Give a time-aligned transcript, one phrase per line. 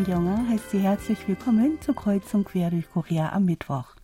[0.00, 3.94] Yonger heißt Sie herzlich willkommen zur Kreuzung quer durch Korea am Mittwoch.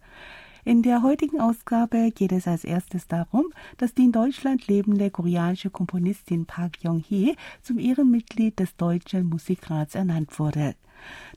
[0.67, 3.47] In der heutigen Ausgabe geht es als erstes darum,
[3.79, 10.39] dass die in Deutschland lebende koreanische Komponistin Park Yong-hee zum Ehrenmitglied des Deutschen Musikrats ernannt
[10.39, 10.75] wurde.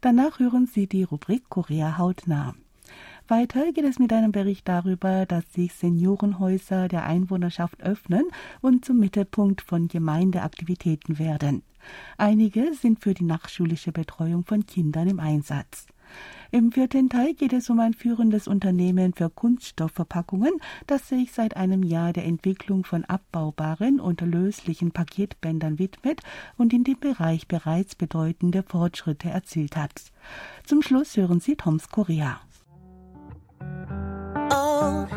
[0.02, 2.54] Danach hören Sie die Rubrik Korea hautnah.
[3.30, 8.26] Weiter geht es mit einem Bericht darüber, dass sich Seniorenhäuser der Einwohnerschaft öffnen
[8.60, 11.64] und zum Mittelpunkt von Gemeindeaktivitäten werden.
[12.18, 15.88] Einige sind für die nachschulische Betreuung von Kindern im Einsatz.
[16.54, 20.52] Im vierten Teil geht es um ein führendes Unternehmen für Kunststoffverpackungen,
[20.86, 26.22] das sich seit einem Jahr der Entwicklung von abbaubaren und löslichen Paketbändern widmet
[26.58, 30.12] und in dem Bereich bereits bedeutende Fortschritte erzielt hat.
[30.66, 32.42] Zum Schluss hören Sie Toms Korea.
[34.52, 35.08] Oh.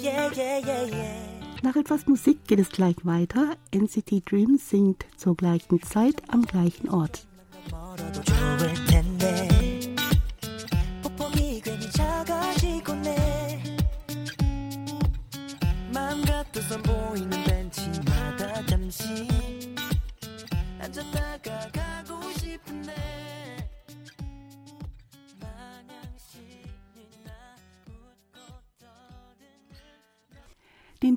[0.00, 1.27] Yeah, yeah, yeah,
[1.62, 3.56] Nach etwas Musik geht es gleich weiter.
[3.74, 7.27] NCT Dream singt zur gleichen Zeit am gleichen Ort.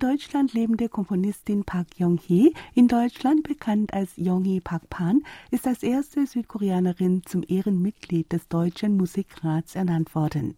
[0.01, 5.21] Deutschland lebende Komponistin Park Yong-hee, in Deutschland bekannt als Yong-hee Park Pan,
[5.51, 10.55] ist als erste Südkoreanerin zum Ehrenmitglied des Deutschen Musikrats ernannt worden.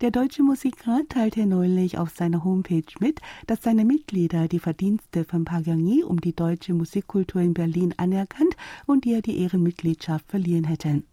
[0.00, 5.44] Der Deutsche Musikrat teilte neulich auf seiner Homepage mit, dass seine Mitglieder die Verdienste von
[5.44, 11.04] Park Yong-hee um die deutsche Musikkultur in Berlin anerkannt und ihr die Ehrenmitgliedschaft verliehen hätten.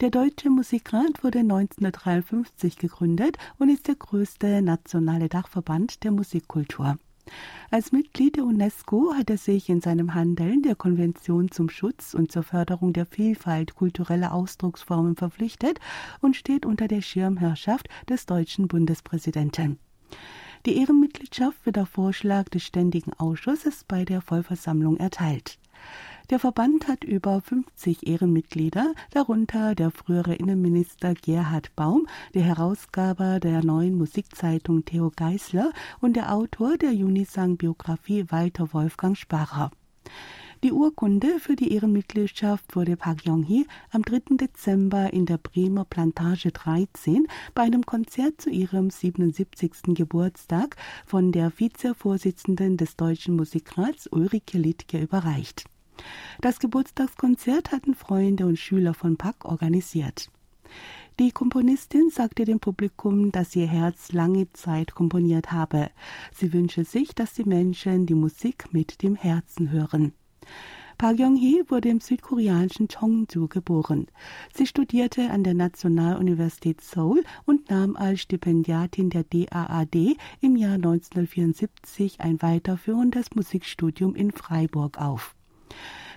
[0.00, 6.96] Der Deutsche Musikrat wurde 1953 gegründet und ist der größte nationale Dachverband der Musikkultur.
[7.70, 12.32] Als Mitglied der UNESCO hat er sich in seinem Handeln der Konvention zum Schutz und
[12.32, 15.78] zur Förderung der Vielfalt kultureller Ausdrucksformen verpflichtet
[16.22, 19.78] und steht unter der Schirmherrschaft des deutschen Bundespräsidenten.
[20.64, 25.58] Die Ehrenmitgliedschaft wird auf Vorschlag des Ständigen Ausschusses bei der Vollversammlung erteilt.
[26.30, 33.64] Der Verband hat über 50 Ehrenmitglieder, darunter der frühere Innenminister Gerhard Baum, der Herausgeber der
[33.64, 39.72] neuen Musikzeitung Theo Geisler und der Autor der Unisang-Biografie Walter Wolfgang Sparer.
[40.62, 44.36] Die Urkunde für die Ehrenmitgliedschaft wurde Park Yong-hee am 3.
[44.36, 47.26] Dezember in der Bremer Plantage 13
[47.56, 49.96] bei einem Konzert zu ihrem 77.
[49.96, 50.76] Geburtstag
[51.06, 55.64] von der Vizevorsitzenden des Deutschen Musikrats Ulrike Littke überreicht.
[56.40, 60.30] Das Geburtstagskonzert hatten Freunde und Schüler von Pack organisiert.
[61.18, 65.90] Die Komponistin sagte dem Publikum, dass ihr Herz lange Zeit komponiert habe.
[66.32, 70.14] Sie wünsche sich, dass die Menschen die Musik mit dem Herzen hören.
[70.96, 74.06] Park Yong-hee wurde im südkoreanischen Cheongju geboren.
[74.54, 82.20] Sie studierte an der Nationaluniversität Seoul und nahm als Stipendiatin der DAAD im Jahr 1974
[82.20, 85.34] ein weiterführendes Musikstudium in Freiburg auf.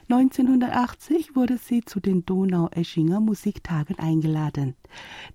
[0.09, 4.75] 1980 wurde sie zu den Donau-Eschinger Musiktagen eingeladen.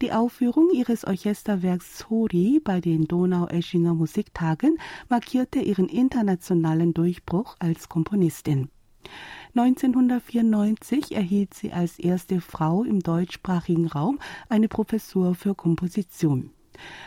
[0.03, 4.77] Die Aufführung ihres Orchesterwerks Sori bei den Donau-Eschinger Musiktagen
[5.09, 8.69] markierte ihren internationalen Durchbruch als Komponistin.
[9.55, 14.19] 1994 erhielt sie als erste Frau im deutschsprachigen Raum
[14.51, 16.51] eine Professur für Komposition.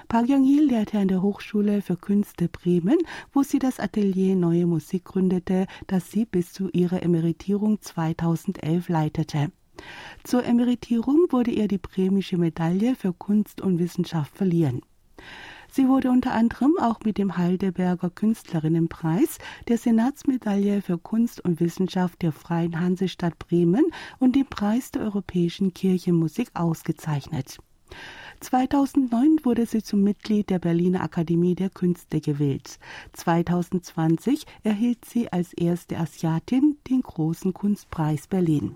[0.08, 2.98] Park Young-hee lehrte an der Hochschule für Künste Bremen,
[3.34, 9.52] wo sie das Atelier Neue Musik gründete, das sie bis zu ihrer Emeritierung 2011 leitete.
[10.24, 14.82] Zur Emeritierung wurde ihr die Bremische Medaille für Kunst und Wissenschaft verliehen.
[15.74, 19.38] Sie wurde unter anderem auch mit dem Heidelberger Künstlerinnenpreis,
[19.70, 23.86] der Senatsmedaille für Kunst und Wissenschaft der Freien Hansestadt Bremen
[24.20, 27.60] und dem Preis der Europäischen Kirchenmusik ausgezeichnet.
[28.42, 32.80] 2009 wurde sie zum Mitglied der Berliner Akademie der Künste gewählt.
[33.14, 38.76] 2020 erhielt sie als erste Asiatin den Großen Kunstpreis Berlin.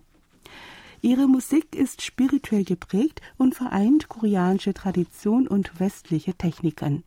[1.01, 7.03] Ihre Musik ist spirituell geprägt und vereint koreanische Tradition und westliche Techniken.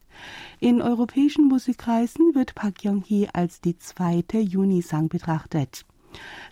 [0.61, 5.85] In europäischen Musikkreisen wird Park Yong-hee als die zweite Junisang betrachtet.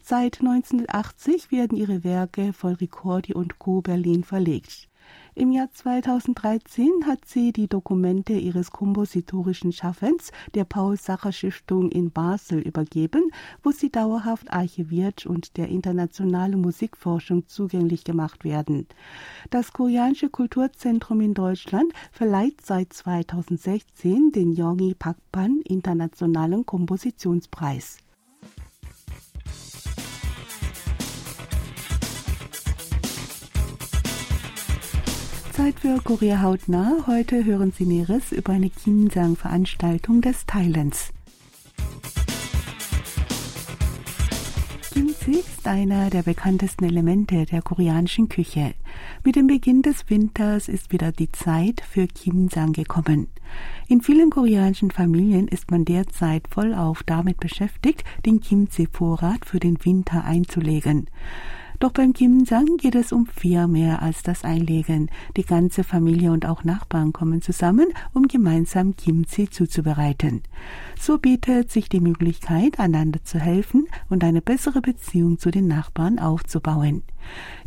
[0.02, 3.80] Seit 1980 werden ihre Werke von Ricordi und Co.
[3.80, 4.88] Berlin verlegt.
[5.38, 13.30] Im Jahr 2013 hat sie die Dokumente ihres kompositorischen Schaffens der Paul-Sacher-Stiftung in Basel übergeben,
[13.62, 18.86] wo sie dauerhaft archiviert und der internationalen Musikforschung zugänglich gemacht werden.
[19.50, 27.98] Das Koreanische Kulturzentrum in Deutschland verleiht seit 2016 den Yongi Pakpan Internationalen Kompositionspreis.
[35.56, 37.06] Zeit für Korea hautnah.
[37.06, 41.14] Heute hören Sie Näheres über eine Kimsang-Veranstaltung des Thailands.
[44.92, 48.74] Kimchi ist einer der bekanntesten Elemente der koreanischen Küche.
[49.24, 53.28] Mit dem Beginn des Winters ist wieder die Zeit für Kimsang gekommen.
[53.88, 60.22] In vielen koreanischen Familien ist man derzeit vollauf damit beschäftigt, den Kimchi-Vorrat für den Winter
[60.22, 61.08] einzulegen.
[61.78, 65.11] Doch beim Kimsang geht es um viel mehr als das Einlegen.
[65.37, 70.43] Die ganze Familie und auch Nachbarn kommen zusammen, um gemeinsam Kimchi zuzubereiten.
[70.99, 76.19] So bietet sich die Möglichkeit, einander zu helfen und eine bessere Beziehung zu den Nachbarn
[76.19, 77.02] aufzubauen.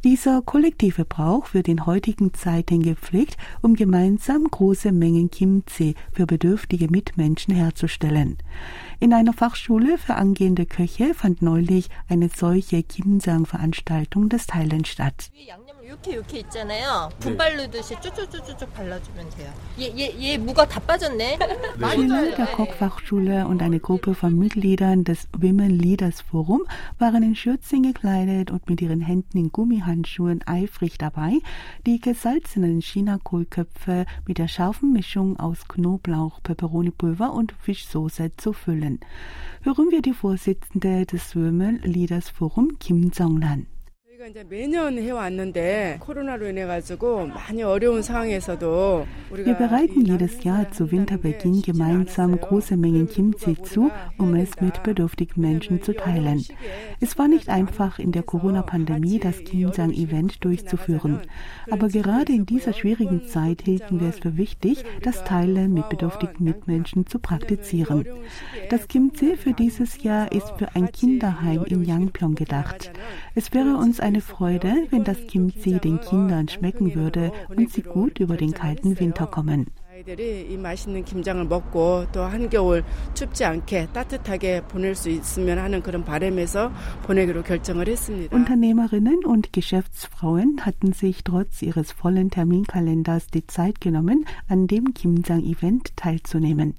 [0.04, 6.90] Dieser kollektive Brauch wird in heutigen Zeiten gepflegt, um gemeinsam große Mengen Kimchi für bedürftige
[6.90, 8.38] Mitmenschen herzustellen.
[9.02, 15.32] In einer Fachschule für angehende Köche fand neulich eine solche Kimsang-Veranstaltung des Thailand statt.
[15.89, 17.11] 이렇게 이렇게 있잖아요.
[17.21, 19.53] 분발 넣듯이 쭉쭉쭉쭉 발라주면 돼요.
[19.81, 21.39] 얘, 얘, 얘 무가 다 빠졌네.
[21.79, 26.63] Schüler der Kochfachschule und eine Gruppe von Mitgliedern des Women Leaders Forum
[26.99, 31.39] waren in Schürzen gekleidet und mit ihren Händen in Gummihandschuhen eifrig dabei,
[31.87, 39.01] die gesalzenen Chinakohlköpfe mit der scharfen Mischung aus Knoblauch, Peperonipulver und Fischsoße zu füllen.
[39.63, 43.67] Hören wir die Vorsitzende des Women Leaders Forum, Kim Jong-nan.
[44.19, 50.91] 저희가 이제 매년 해왔는데 코로나로 인해 가지고 많이 어려운 상황에서도 Wir bereiten jedes Jahr zu
[50.91, 56.45] Winterbeginn gemeinsam große Mengen Kimchi zu, um es mit bedürftigen Menschen zu teilen.
[57.01, 61.23] Es war nicht einfach, in der Corona-Pandemie das Kimsang-Event durchzuführen.
[61.71, 66.45] Aber gerade in dieser schwierigen Zeit hielten wir es für wichtig, das Teilen mit bedürftigen
[66.45, 68.07] Mitmenschen zu praktizieren.
[68.71, 72.93] Das Kimchi für dieses Jahr ist für ein Kinderheim in Yangpyeong gedacht.
[73.35, 78.19] Es wäre uns eine Freude, wenn das Kimchi den Kindern schmecken würde und sie gut
[78.19, 79.67] über den kalten Winter kommen.
[79.95, 82.83] 아이들이 이 맛있는 김장을 먹고 또 한겨울
[83.15, 86.73] 춥지 않게 따뜻하게 보낼 수 있으면 하는 그런 바람에서
[87.05, 88.35] 보내기로 결정을 했습니다.
[88.37, 95.97] Unternehmerinnen und Geschäftsfrauen hatten sich trotz ihres vollen Terminkalenders die Zeit genommen, an dem Kimjang-Event
[95.97, 96.75] teilzunehmen.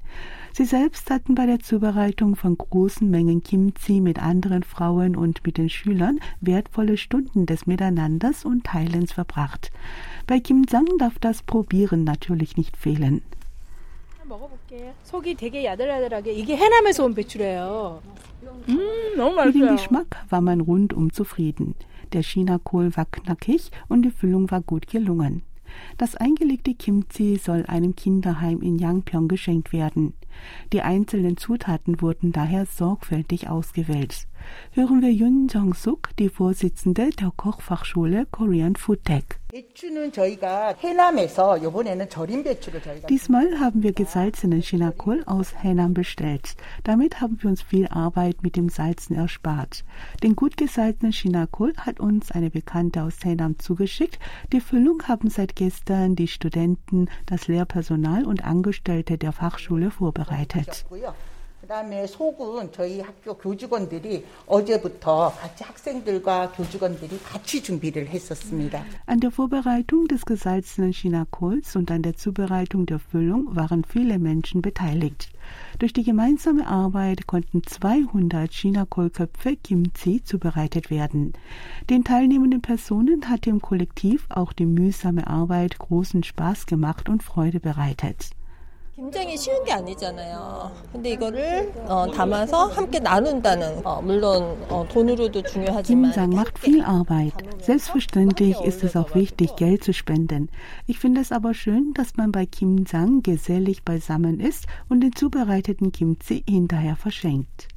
[0.52, 5.58] Sie selbst hatten bei der Zubereitung von großen Mengen Kimchi mit anderen Frauen und mit
[5.58, 9.70] den Schülern wertvolle Stunden des Miteinanders und Teilens verbracht.
[10.26, 13.22] Bei Kim Sang darf das Probieren natürlich nicht fehlen.
[19.44, 21.74] Mit dem Geschmack war man rundum zufrieden.
[22.12, 25.42] Der Chinakohl war knackig und die Füllung war gut gelungen.
[25.96, 30.14] Das eingelegte Kimchi soll einem Kinderheim in Yangpyeong geschenkt werden.
[30.72, 34.26] Die einzelnen Zutaten wurden daher sorgfältig ausgewählt
[34.72, 39.24] hören wir Yun Jong-suk, die Vorsitzende der Kochfachschule Korean Food Tech.
[43.08, 46.54] Diesmal haben wir gesalzenen Chinakohl aus Henan bestellt.
[46.84, 49.84] Damit haben wir uns viel Arbeit mit dem Salzen erspart.
[50.22, 54.20] Den gut gesalzenen Chinakohl hat uns eine Bekannte aus Henan zugeschickt.
[54.52, 60.84] Die Füllung haben seit gestern die Studenten, das Lehrpersonal und Angestellte der Fachschule vorbereitet.
[61.69, 61.69] 고요.
[61.69, 68.83] 그다음에 속은 저희 학교 교직원들이 어제부터 같이 학생들과 교직원들이 같이 준비를 했었습니다.
[69.07, 74.61] An der Vorbereitung des gesalzenen Chinakohls und an der Zubereitung der Füllung waren viele Menschen
[74.61, 75.29] beteiligt.
[75.79, 81.33] Durch die gemeinsame Arbeit konnten 200 Chinakohlköpfe Kimchi zubereitet werden.
[81.89, 87.59] Den teilnehmenden Personen hat im Kollektiv auch die mühsame Arbeit großen Spaß gemacht und Freude
[87.59, 88.31] bereitet.
[88.99, 90.71] 김장이 쉬운 게 아니잖아요.
[90.93, 97.33] 근데 이거를 어, 담아서 함께 나눈다는 어, 물론 어, 돈으로도 중요하지만 Kimsang macht viel Arbeit.
[97.61, 100.47] Selbstverständlich ist es auch wichtig, Geld zu spenden.
[100.87, 105.91] Ich finde es aber schön, dass man bei Kimsang gesellig beisammen ist und den zubereiteten
[105.91, 107.67] Kimchi hinterher verschenkt.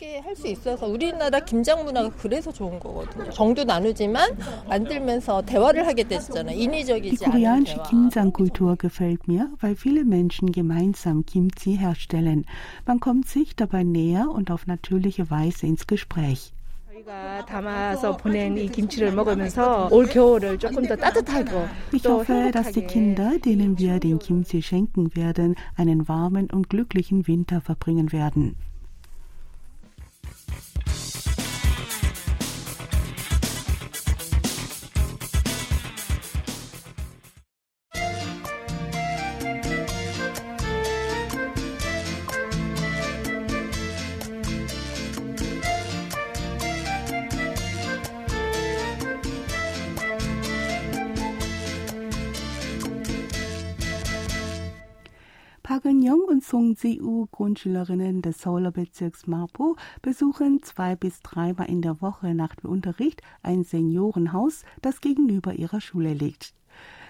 [0.00, 3.30] 함께 할 수 있어서 우리나라 김장 문화가 그래서 좋은 거거든요.
[3.30, 4.36] 정도 나누지만
[4.68, 6.54] 만들면서 대화를 하게 되잖아요.
[6.54, 7.82] Die 인위적이지 않은 koreanische 대화.
[7.88, 12.44] Kimsang-Kultur gefällt mir, weil viele Menschen gemeinsam Kimchi herstellen.
[12.86, 16.52] Man kommt sich dabei näher und auf natürliche Weise ins Gespräch.
[16.92, 22.72] 저희가 담아서 보낸 이 김치를 먹으면서 올 겨울을 조금 더 따뜻하고 Ich 또 hoffe, dass
[22.72, 28.12] die 행복하게 Kinder, denen wir den Kimchi schenken werden, einen warmen und glücklichen Winter verbringen
[28.12, 28.56] werden.
[56.71, 62.01] Eun-young und Song Si-u, Grundschülerinnen des Seoler Bezirks Mapo, besuchen zwei bis dreimal in der
[62.01, 66.53] Woche nach dem Unterricht ein Seniorenhaus, das gegenüber ihrer Schule liegt.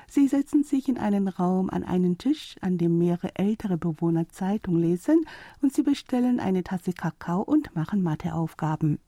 [0.08, 4.78] Sie setzen sich in einen Raum an einen Tisch, an dem mehrere ältere Bewohner Zeitung
[4.78, 5.26] lesen,
[5.62, 9.00] und sie bestellen eine Tasse Kakao und machen Matheaufgaben.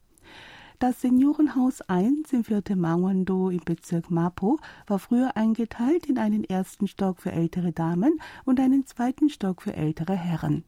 [0.80, 6.88] Das Seniorenhaus 1 im vierten Mangwon-do im Bezirk Mapo war früher eingeteilt in einen ersten
[6.88, 10.64] Stock für ältere Damen und einen zweiten Stock für ältere Herren.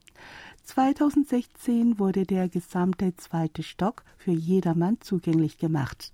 [0.63, 6.13] 2016 wurde der gesamte zweite Stock für jedermann zugänglich gemacht.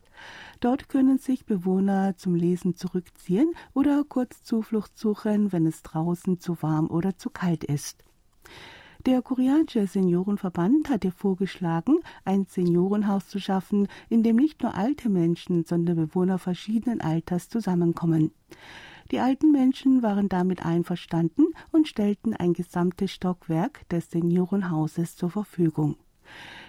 [0.62, 6.62] Dort können sich Bewohner zum Lesen zurückziehen oder kurz Zuflucht suchen, wenn es draußen zu
[6.62, 8.04] warm oder zu kalt ist.
[9.08, 15.66] Der koreanische Seniorenverband hatte vorgeschlagen, ein Seniorenhaus zu schaffen, in dem nicht nur alte Menschen,
[15.66, 18.32] sondern Bewohner verschiedenen Alters zusammenkommen.
[19.10, 25.96] Die alten Menschen waren damit einverstanden und stellten ein gesamtes Stockwerk des Seniorenhauses zur Verfügung.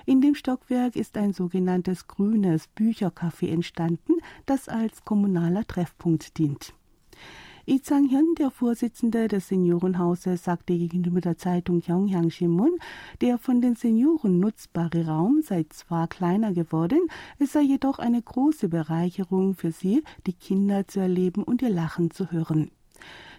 [0.06, 4.14] In dem Stockwerk ist ein sogenanntes grünes Büchercafé entstanden,
[4.46, 6.72] das als kommunaler Treffpunkt dient.
[7.64, 12.76] Lee Chang-hyun, der Vorsitzende des Seniorenhauses, sagte gegenüber der Zeitung Yongyang Shimun,
[13.20, 16.98] der von den Senioren nutzbare Raum sei zwar kleiner geworden,
[17.38, 22.10] es sei jedoch eine große Bereicherung für sie, die Kinder zu erleben und ihr Lachen
[22.10, 22.72] zu hören.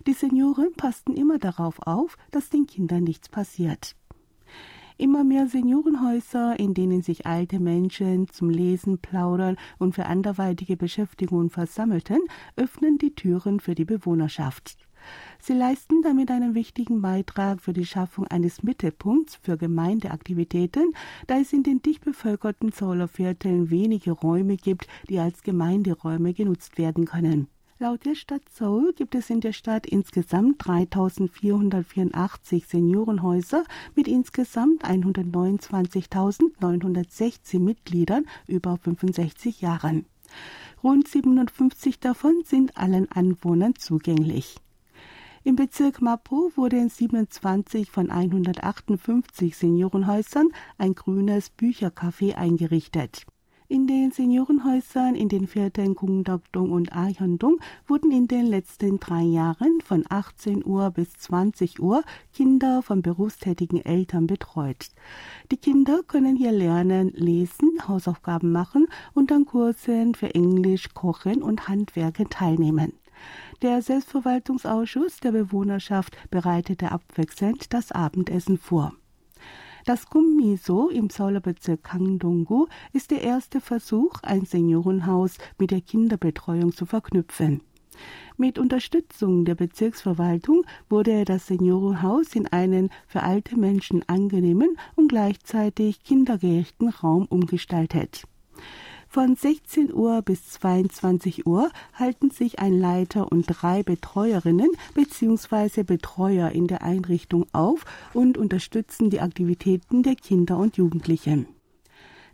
[0.07, 3.97] Die Senioren passten immer darauf auf, dass den Kindern nichts passiert.
[4.97, 11.49] Immer mehr Seniorenhäuser, in denen sich alte Menschen zum Lesen, Plaudern und für anderweitige Beschäftigungen
[11.49, 12.19] versammelten,
[12.55, 14.77] öffnen die Türen für die Bewohnerschaft.
[15.39, 20.93] Sie leisten damit einen wichtigen Beitrag für die Schaffung eines Mittelpunkts für Gemeindeaktivitäten,
[21.27, 27.05] da es in den dicht bevölkerten Zaulervierteln wenige Räume gibt, die als Gemeinderäume genutzt werden
[27.05, 27.47] können.
[27.83, 37.59] Laut der Stadt Seoul gibt es in der Stadt insgesamt 3.484 Seniorenhäuser mit insgesamt 129.916
[37.59, 40.05] Mitgliedern über 65 Jahren.
[40.81, 44.55] Rund 57 davon sind allen Anwohnern zugänglich.
[45.43, 50.47] Im Bezirk Mapo wurde in 27 von 158 Seniorenhäusern
[50.77, 53.25] ein grünes Büchercafé eingerichtet.
[53.73, 59.81] In den Seniorenhäusern in den Vierteln Kungdokdong und Ahyondong wurden in den letzten drei Jahren
[59.83, 62.03] von 18 Uhr bis 20 Uhr
[62.35, 64.89] Kinder von berufstätigen Eltern betreut.
[65.49, 71.67] Die Kinder können hier lernen, lesen, Hausaufgaben machen und an Kursen für Englisch, Kochen und
[71.67, 72.93] Handwerken teilnehmen.
[73.63, 78.93] Der Selbstverwaltungsausschuss der Bewohnerschaft bereitete abwechselnd das Abendessen vor.
[79.85, 86.85] Das Gummiso im Seoler-Bezirk Kangdong-gu ist der erste Versuch, ein Seniorenhaus mit der Kinderbetreuung zu
[86.85, 87.61] verknüpfen.
[88.37, 96.01] Mit Unterstützung der Bezirksverwaltung wurde das Seniorenhaus in einen für alte Menschen angenehmen und gleichzeitig
[96.01, 98.23] kindergerechten Raum umgestaltet.
[99.13, 105.83] Von 16 Uhr bis 22 Uhr halten sich ein Leiter und drei Betreuerinnen bzw.
[105.83, 111.45] Betreuer in der Einrichtung auf und unterstützen die Aktivitäten der Kinder und Jugendlichen.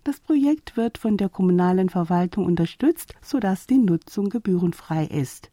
[0.06, 5.52] Das Projekt wird von der kommunalen Verwaltung unterstützt, sodass die Nutzung gebührenfrei ist.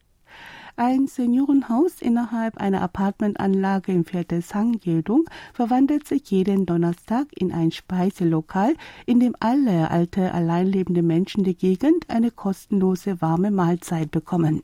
[0.79, 8.75] Ein Seniorenhaus innerhalb einer Apartmentanlage im Viertel Sangyeldong verwandelt sich jeden Donnerstag in ein Speiselokal,
[9.07, 14.61] in dem alle alte, alleinlebende Menschen der Gegend eine kostenlose warme Mahlzeit bekommen.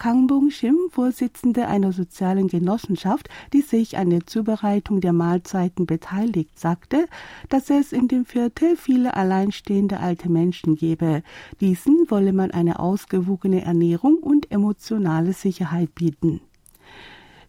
[0.00, 7.04] Kang Bong-shim, Vorsitzende einer sozialen Genossenschaft, die sich an der Zubereitung der Mahlzeiten beteiligt, sagte,
[7.50, 11.22] dass es in dem Viertel viele alleinstehende alte Menschen gebe.
[11.60, 16.40] Diesen wolle man eine ausgewogene Ernährung und emotionale Sicherheit bieten.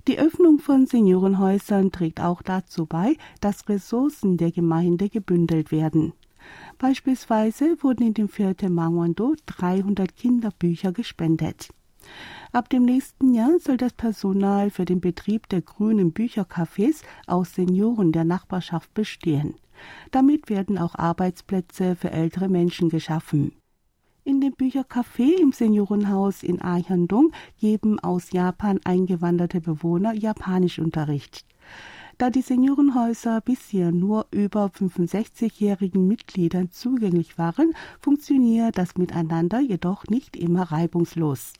[0.07, 6.13] Die Öffnung von Seniorenhäusern trägt auch dazu bei, dass Ressourcen der Gemeinde gebündelt werden.
[6.79, 11.69] Beispielsweise wurden in dem Viertel Mangwon-do 300 Kinderbücher gespendet.
[12.51, 18.11] Ab dem nächsten Jahr soll das Personal für den Betrieb der grünen Büchercafés aus Senioren
[18.11, 19.55] der Nachbarschaft bestehen.
[20.09, 23.53] Damit werden auch Arbeitsplätze für ältere Menschen geschaffen.
[24.23, 31.43] In dem Büchercafé im Seniorenhaus in Ahyandong geben aus Japan eingewanderte Bewohner Japanischunterricht.
[32.19, 40.37] Da die Seniorenhäuser bisher nur über 65-jährigen Mitgliedern zugänglich waren, funktioniert das Miteinander jedoch nicht
[40.37, 41.53] immer reibungslos.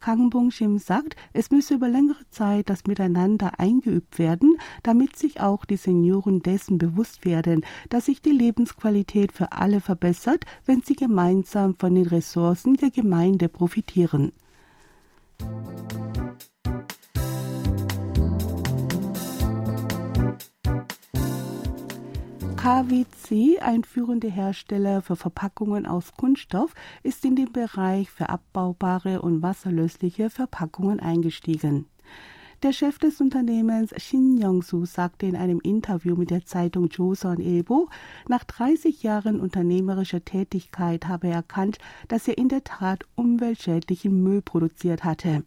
[0.00, 5.64] Kang Bong-shim sagt, es müsse über längere Zeit das Miteinander eingeübt werden, damit sich auch
[5.64, 11.74] die Senioren dessen bewusst werden, dass sich die Lebensqualität für alle verbessert, wenn sie gemeinsam
[11.76, 14.32] von den Ressourcen der Gemeinde profitieren.
[22.66, 29.40] KWC, ein führender Hersteller für Verpackungen aus Kunststoff, ist in den Bereich für abbaubare und
[29.40, 31.86] wasserlösliche Verpackungen eingestiegen.
[32.64, 37.88] Der Chef des Unternehmens Shin Young-soo sagte in einem Interview mit der Zeitung Joseon Ilbo,
[38.26, 44.42] nach 30 Jahren unternehmerischer Tätigkeit habe er erkannt, dass er in der Tat umweltschädlichen Müll
[44.42, 45.44] produziert hatte.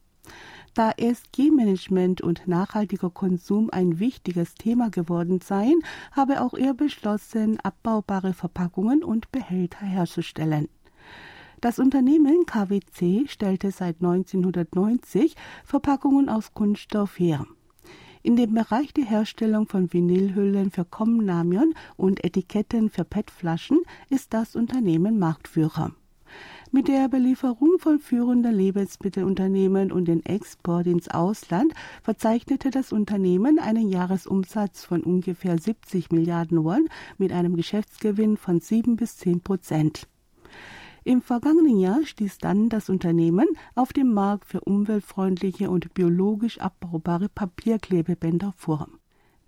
[0.79, 5.81] Da ESG-Management und nachhaltiger Konsum ein wichtiges Thema geworden seien,
[6.13, 10.69] habe auch er beschlossen, abbaubare Verpackungen und Behälter herzustellen.
[11.59, 17.45] Das Unternehmen KWC stellte seit 1990 Verpackungen aus Kunststoff her.
[18.23, 24.55] In dem Bereich der Herstellung von Vinylhüllen für Komnamion und Etiketten für PET-Flaschen ist das
[24.55, 25.91] Unternehmen Marktführer.
[26.71, 31.73] Mit der Belieferung von führenden Lebensmittelunternehmen und dem Export ins Ausland
[32.03, 38.97] verzeichnete das Unternehmen einen Jahresumsatz von ungefähr 70 Milliarden Won mit einem Geschäftsgewinn von 7
[38.97, 40.07] bis 10 Prozent.
[41.03, 47.29] Im vergangenen Jahr stieß dann das Unternehmen auf dem Markt für umweltfreundliche und biologisch abbaubare
[47.29, 48.89] Papierklebebänder vor.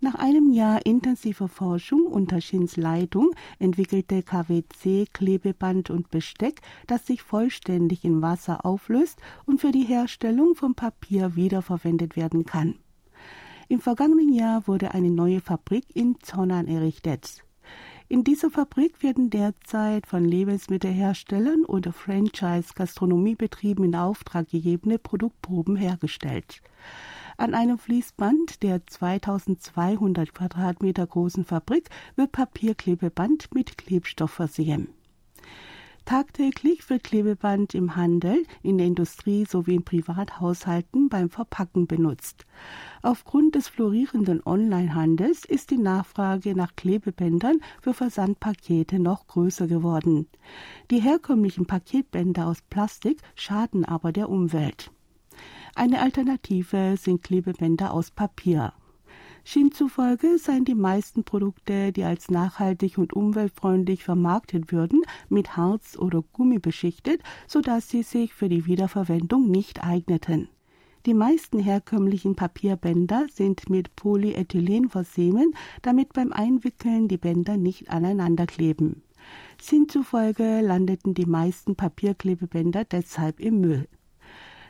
[0.04, 3.30] Nach einem Jahr intensiver Forschung unter Shins Leitung
[3.60, 10.56] entwickelte KWC Klebeband und Besteck, das sich vollständig in Wasser auflöst und für die Herstellung
[10.56, 12.74] von Papier wiederverwendet werden kann.
[13.68, 17.44] Im vergangenen Jahr wurde eine neue Fabrik in Zonan errichtet.
[18.08, 26.60] In dieser Fabrik werden derzeit von Lebensmittelherstellern oder Franchise-Gastronomiebetrieben in Auftrag gegebene Produktproben hergestellt.
[27.42, 34.90] An einem Fließband der 2200 Quadratmeter großen Fabrik wird Papierklebeband mit Klebstoff versehen.
[36.04, 42.46] Tagtäglich wird Klebeband im Handel, in der Industrie sowie in Privathaushalten beim Verpacken benutzt.
[43.02, 50.28] Aufgrund des florierenden Onlinehandels ist die Nachfrage nach Klebebändern für Versandpakete noch größer geworden.
[50.92, 54.92] Die herkömmlichen Paketbänder aus Plastik schaden aber der Umwelt.
[55.74, 58.74] Eine Alternative sind Klebebänder aus Papier.
[59.42, 65.96] Shin zufolge seien die meisten Produkte, die als nachhaltig und umweltfreundlich vermarktet würden, mit Harz
[65.98, 70.48] oder Gummi beschichtet, sodass sie sich für die Wiederverwendung nicht eigneten.
[71.06, 78.46] Die meisten herkömmlichen Papierbänder sind mit Polyethylen versehen, damit beim Einwickeln die Bänder nicht aneinander
[78.46, 79.02] kleben.
[79.60, 83.88] Sinn zufolge landeten die meisten Papierklebebänder deshalb im Müll.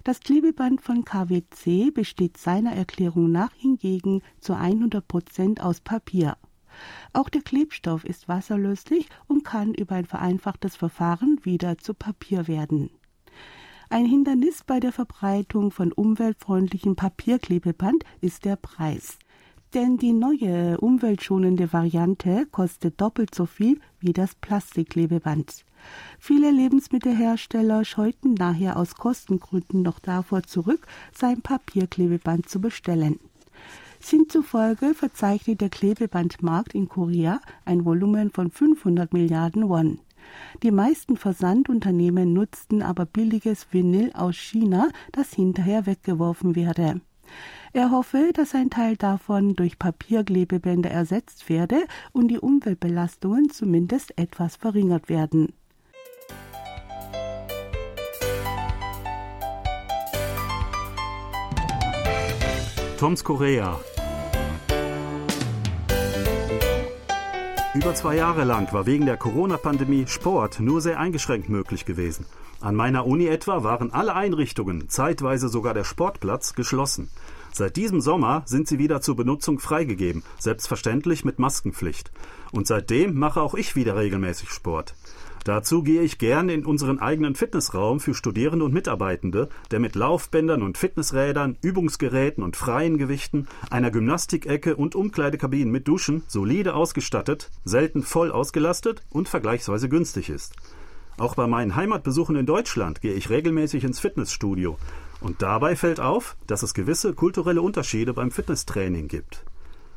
[0.05, 6.37] Das Klebeband von KWC besteht seiner Erklärung nach hingegen zu 100 Prozent aus Papier.
[7.13, 12.91] Auch der Klebstoff ist wasserlöslich und kann über ein vereinfachtes Verfahren wieder zu Papier werden.
[13.91, 19.19] Ein Hindernis bei der Verbreitung von umweltfreundlichem Papierklebeband ist der Preis
[19.75, 25.65] denn die neue umweltschonende Variante kostet doppelt so viel wie das Plastikklebeband.
[26.19, 33.19] Viele Lebensmittelhersteller scheuten daher aus Kostengründen noch davor zurück, sein Papierklebeband zu bestellen.
[34.01, 40.01] Sinn zufolge verzeichnet der Klebebandmarkt in Korea ein Volumen von 500 Milliarden Won.
[40.63, 47.01] Die meisten Versandunternehmen nutzten aber billiges Vinyl aus China, das hinterher weggeworfen werde.
[47.73, 54.57] Er hoffe, dass ein Teil davon durch Papierklebebänder ersetzt werde und die Umweltbelastungen zumindest etwas
[54.57, 55.53] verringert werden.
[63.03, 63.81] Toms Korea.
[67.75, 72.27] Über zwei Jahre lang war wegen der Corona-Pandemie Sport nur sehr eingeschränkt möglich gewesen.
[72.61, 77.11] An meiner Uni etwa waren alle Einrichtungen, zeitweise sogar der Sportplatz, geschlossen.
[77.53, 82.13] Seit diesem Sommer sind sie wieder zur Benutzung freigegeben, selbstverständlich mit Maskenpflicht.
[82.53, 84.95] Und seitdem mache auch ich wieder regelmäßig Sport.
[85.45, 90.63] Dazu gehe ich gern in unseren eigenen Fitnessraum für Studierende und Mitarbeitende, der mit Laufbändern
[90.63, 98.03] und Fitnessrädern, Übungsgeräten und freien Gewichten, einer Gymnastikecke und Umkleidekabinen mit Duschen solide ausgestattet, selten
[98.03, 100.55] voll ausgelastet und vergleichsweise günstig ist.
[101.19, 104.79] Auch bei meinen Heimatbesuchen in Deutschland gehe ich regelmäßig ins Fitnessstudio,
[105.21, 109.45] und dabei fällt auf, dass es gewisse kulturelle Unterschiede beim Fitnesstraining gibt.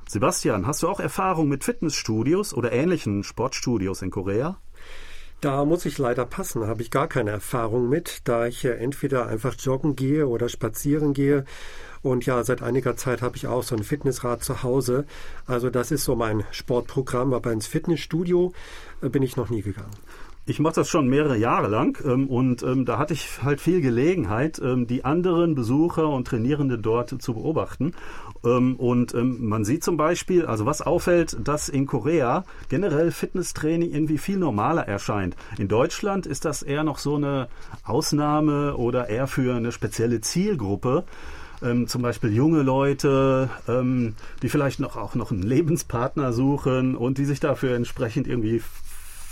[0.07, 4.59] Sebastian, hast du auch Erfahrung mit Fitnessstudios oder ähnlichen Sportstudios in Korea?
[5.45, 9.53] Da muss ich leider passen, habe ich gar keine Erfahrung mit, da ich entweder einfach
[9.53, 11.45] joggen gehe oder spazieren gehe.
[12.01, 15.05] Und ja, seit einiger Zeit habe ich auch so ein Fitnessrad zu Hause.
[15.45, 18.53] Also das ist so mein Sportprogramm, aber ins Fitnessstudio
[19.03, 19.93] äh, bin ich noch nie gegangen.
[20.47, 23.81] Ich mache das schon mehrere Jahre lang ähm, und ähm, da hatte ich halt viel
[23.81, 27.93] Gelegenheit, ähm, die anderen Besucher und Trainierende dort zu beobachten.
[28.43, 33.89] Ähm, und ähm, man sieht zum Beispiel, also was auffällt, dass in Korea generell Fitnesstraining
[33.89, 35.35] irgendwie viel normaler erscheint.
[35.57, 37.47] In Deutschland ist das eher noch so eine
[37.83, 41.05] Ausnahme oder eher für eine spezielle Zielgruppe.
[41.63, 47.17] Ähm, zum Beispiel junge Leute, ähm, die vielleicht noch auch noch einen Lebenspartner suchen und
[47.17, 48.61] die sich dafür entsprechend irgendwie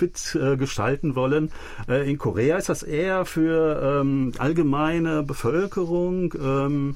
[0.04, 1.52] fit äh, gestalten wollen.
[1.88, 6.34] Äh, in Korea ist das eher für ähm, allgemeine Bevölkerung.
[6.34, 6.96] Ähm,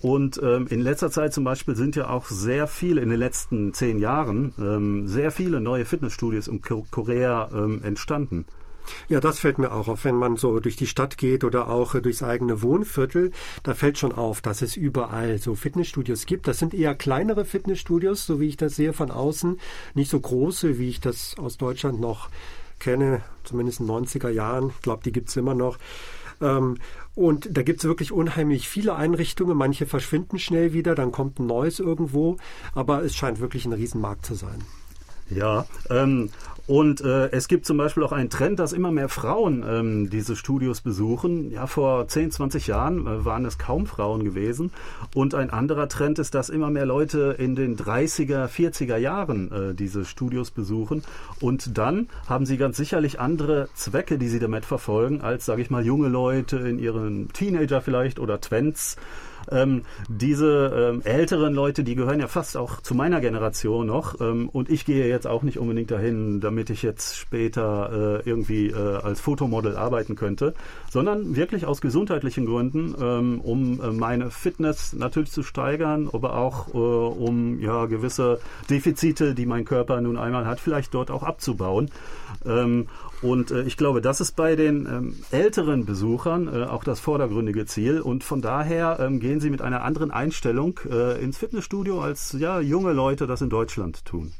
[0.00, 3.72] und ähm, in letzter Zeit zum Beispiel sind ja auch sehr viele, in den letzten
[3.72, 8.44] zehn Jahren, ähm, sehr viele neue Fitnessstudios in Korea ähm, entstanden.
[9.08, 11.94] Ja, das fällt mir auch auf, wenn man so durch die Stadt geht oder auch
[12.00, 13.32] durchs eigene Wohnviertel.
[13.62, 16.48] Da fällt schon auf, dass es überall so Fitnessstudios gibt.
[16.48, 19.58] Das sind eher kleinere Fitnessstudios, so wie ich das sehe von außen.
[19.94, 22.28] Nicht so große, wie ich das aus Deutschland noch
[22.78, 24.70] kenne, zumindest in den 90er Jahren.
[24.74, 25.78] Ich glaube, die gibt's immer noch.
[26.40, 26.78] Ähm,
[27.14, 29.56] und da gibt's wirklich unheimlich viele Einrichtungen.
[29.56, 32.36] Manche verschwinden schnell wieder, dann kommt ein neues irgendwo.
[32.74, 34.64] Aber es scheint wirklich ein Riesenmarkt zu sein.
[35.30, 36.30] Ja, ähm,
[36.72, 40.36] und äh, es gibt zum Beispiel auch einen Trend, dass immer mehr Frauen ähm, diese
[40.36, 41.50] Studios besuchen.
[41.50, 44.72] Ja, vor 10, 20 Jahren äh, waren es kaum Frauen gewesen.
[45.14, 49.74] Und ein anderer Trend ist, dass immer mehr Leute in den 30er, 40er Jahren äh,
[49.74, 51.02] diese Studios besuchen.
[51.42, 55.68] Und dann haben sie ganz sicherlich andere Zwecke, die sie damit verfolgen, als, sage ich
[55.68, 58.96] mal, junge Leute in ihren Teenager vielleicht oder Twents.
[59.50, 64.20] Ähm, diese ähm, älteren Leute, die gehören ja fast auch zu meiner Generation noch.
[64.20, 68.68] Ähm, und ich gehe jetzt auch nicht unbedingt dahin, damit ich jetzt später äh, irgendwie
[68.68, 70.54] äh, als Fotomodel arbeiten könnte,
[70.90, 76.68] sondern wirklich aus gesundheitlichen Gründen, ähm, um äh, meine Fitness natürlich zu steigern, aber auch
[76.74, 81.90] äh, um ja gewisse Defizite, die mein Körper nun einmal hat, vielleicht dort auch abzubauen.
[82.44, 82.88] Ähm,
[83.22, 87.66] und äh, ich glaube, das ist bei den ähm, älteren Besuchern äh, auch das vordergründige
[87.66, 88.00] Ziel.
[88.00, 90.78] Und von daher ähm, gehen sie mit einer anderen Einstellung
[91.20, 94.32] ins Fitnessstudio, als ja junge Leute das in Deutschland tun.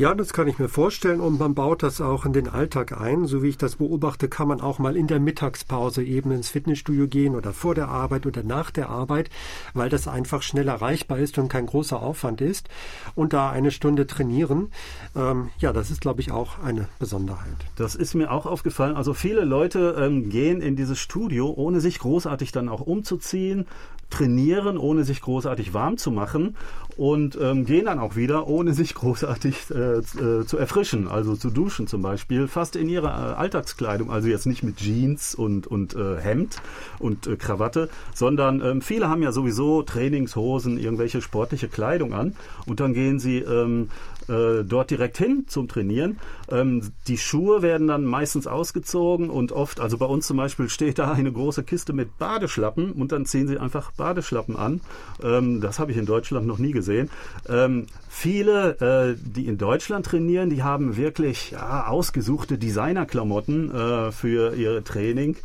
[0.00, 3.26] Ja, das kann ich mir vorstellen und man baut das auch in den Alltag ein.
[3.26, 7.06] So wie ich das beobachte, kann man auch mal in der Mittagspause eben ins Fitnessstudio
[7.06, 9.28] gehen oder vor der Arbeit oder nach der Arbeit,
[9.74, 12.70] weil das einfach schnell erreichbar ist und kein großer Aufwand ist.
[13.14, 14.70] Und da eine Stunde trainieren,
[15.14, 17.58] ähm, ja, das ist, glaube ich, auch eine Besonderheit.
[17.76, 18.96] Das ist mir auch aufgefallen.
[18.96, 23.66] Also viele Leute ähm, gehen in dieses Studio, ohne sich großartig dann auch umzuziehen,
[24.08, 26.56] trainieren, ohne sich großartig warm zu machen
[27.00, 31.48] und ähm, gehen dann auch wieder, ohne sich großartig äh, äh, zu erfrischen, also zu
[31.48, 35.96] duschen zum Beispiel, fast in ihrer äh, Alltagskleidung, also jetzt nicht mit Jeans und, und
[35.96, 36.60] äh, Hemd
[36.98, 42.36] und äh, Krawatte, sondern ähm, viele haben ja sowieso Trainingshosen, irgendwelche sportliche Kleidung an.
[42.66, 43.88] Und dann gehen sie ähm,
[44.28, 46.18] äh, dort direkt hin zum Trainieren.
[46.50, 50.98] Ähm, die Schuhe werden dann meistens ausgezogen und oft, also bei uns zum Beispiel steht
[50.98, 54.80] da eine große Kiste mit Badeschlappen und dann ziehen sie einfach Badeschlappen an.
[55.22, 57.10] Ähm, das habe ich in Deutschland noch nie gesehen.
[57.48, 64.54] Ähm, viele, äh, die in Deutschland trainieren, die haben wirklich ja, ausgesuchte Designerklamotten äh, für
[64.54, 65.36] ihr Training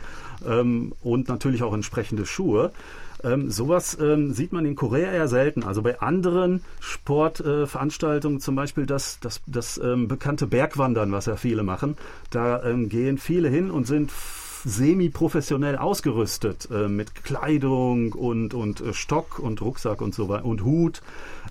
[0.48, 2.72] ähm, und natürlich auch entsprechende Schuhe.
[3.26, 5.64] Ähm, sowas ähm, sieht man in Korea eher selten.
[5.64, 11.36] Also bei anderen Sportveranstaltungen, äh, zum Beispiel das, das, das ähm, bekannte Bergwandern, was ja
[11.36, 11.98] viele machen,
[12.30, 14.12] da ähm, gehen viele hin und sind
[14.66, 20.64] semi-professionell ausgerüstet äh, mit Kleidung und, und äh, Stock und Rucksack und so weiter und
[20.64, 21.02] Hut.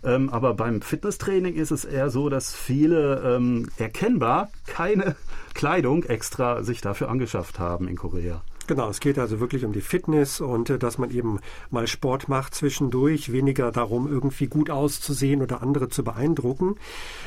[0.03, 5.17] Ähm, aber beim Fitnesstraining ist es eher so, dass viele ähm, erkennbar keine
[5.55, 8.43] Kleidung extra sich dafür angeschafft haben in Korea.
[8.67, 11.39] Genau, es geht also wirklich um die Fitness und äh, dass man eben
[11.71, 16.77] mal Sport macht zwischendurch, weniger darum, irgendwie gut auszusehen oder andere zu beeindrucken.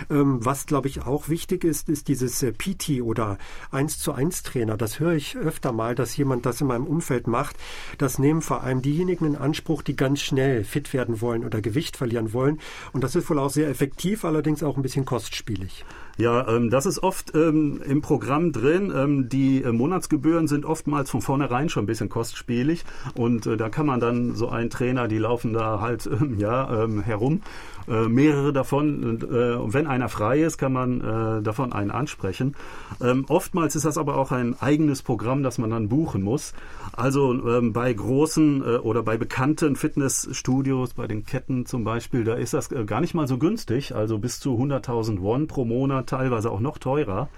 [0.09, 3.37] Ähm, was, glaube ich, auch wichtig ist, ist dieses äh, PT oder
[3.69, 4.77] 1 zu 1 Trainer.
[4.77, 7.55] Das höre ich öfter mal, dass jemand das in meinem Umfeld macht.
[7.99, 11.97] Das nehmen vor allem diejenigen in Anspruch, die ganz schnell fit werden wollen oder Gewicht
[11.97, 12.59] verlieren wollen.
[12.93, 15.85] Und das ist wohl auch sehr effektiv, allerdings auch ein bisschen kostspielig.
[16.17, 18.91] Ja, ähm, das ist oft ähm, im Programm drin.
[18.95, 23.69] Ähm, die äh, Monatsgebühren sind oftmals von vornherein schon ein bisschen kostspielig und äh, da
[23.69, 27.41] kann man dann so einen Trainer, die laufen da halt ähm, ja ähm, herum
[27.87, 29.03] äh, mehrere davon.
[29.03, 32.55] Und, äh, wenn einer frei ist, kann man äh, davon einen ansprechen.
[32.99, 36.53] Ähm, oftmals ist das aber auch ein eigenes Programm, das man dann buchen muss.
[36.93, 37.39] Also
[37.71, 42.69] bei großen äh, oder bei bekannten Fitnessstudios, bei den Ketten zum Beispiel, da ist das
[42.69, 43.93] gar nicht mal so günstig.
[43.93, 47.29] Also bis zu 100.000 Won pro Monat, teilweise auch noch teurer.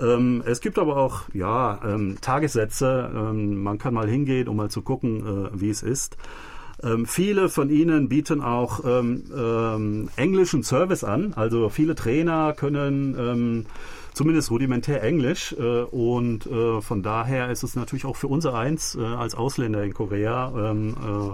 [0.00, 3.10] Ähm, es gibt aber auch ja ähm, Tagessätze.
[3.14, 6.16] Ähm, man kann mal hingehen, um mal zu gucken, äh, wie es ist.
[6.82, 11.32] Ähm, viele von ihnen bieten auch ähm, ähm, englischen Service an.
[11.34, 13.66] Also viele Trainer können
[14.16, 15.54] zumindest rudimentär Englisch.
[15.58, 19.84] Äh, und äh, von daher ist es natürlich auch für unser eins äh, als Ausländer
[19.84, 21.30] in Korea äh,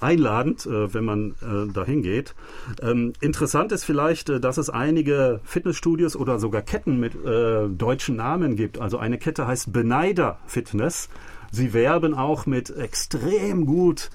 [0.00, 2.34] einladend, äh, wenn man äh, dahin geht.
[2.82, 8.16] Ähm, interessant ist vielleicht, äh, dass es einige Fitnessstudios oder sogar Ketten mit äh, deutschen
[8.16, 8.80] Namen gibt.
[8.80, 11.08] Also eine Kette heißt Beneider Fitness.
[11.50, 14.10] Sie werben auch mit extrem gut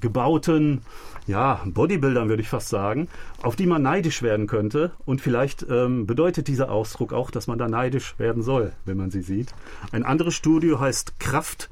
[0.00, 0.82] gebauten
[1.28, 3.06] ja, Bodybuildern würde ich fast sagen,
[3.42, 4.92] auf die man neidisch werden könnte.
[5.04, 9.10] Und vielleicht ähm, bedeutet dieser Ausdruck auch, dass man da neidisch werden soll, wenn man
[9.10, 9.52] sie sieht.
[9.92, 11.68] Ein anderes Studio heißt Kraft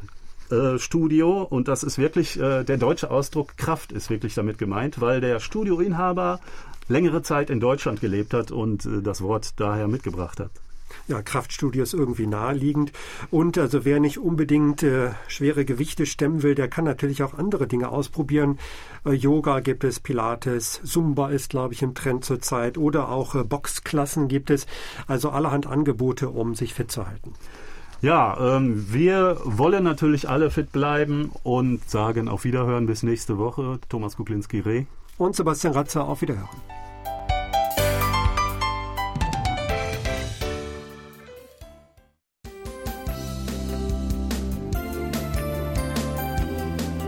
[0.51, 5.01] äh, Studio und das ist wirklich äh, der deutsche Ausdruck Kraft ist wirklich damit gemeint,
[5.01, 6.41] weil der Studioinhaber
[6.89, 10.51] längere Zeit in Deutschland gelebt hat und äh, das Wort daher mitgebracht hat
[11.09, 12.93] ja, Kraftstudios irgendwie naheliegend.
[13.31, 17.67] Und also wer nicht unbedingt äh, schwere Gewichte stemmen will, der kann natürlich auch andere
[17.67, 18.59] Dinge ausprobieren.
[19.05, 23.45] Äh, Yoga gibt es, Pilates, Zumba ist, glaube ich, im Trend zurzeit oder auch äh,
[23.45, 24.67] Boxklassen gibt es.
[25.07, 27.35] Also allerhand Angebote, um sich fit zu halten.
[28.07, 33.81] Ja, ähm, wir wollen natürlich alle fit bleiben und sagen auf Wiederhören bis nächste Woche.
[33.89, 34.85] Thomas Kuklinski-Reh.
[35.19, 36.49] Und Sebastian Ratzer, auf Wiederhören.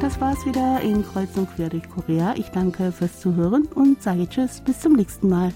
[0.00, 2.34] Das war's wieder in Kreuz und Quer durch Korea.
[2.36, 5.52] Ich danke fürs Zuhören und sage Tschüss, bis zum nächsten Mal.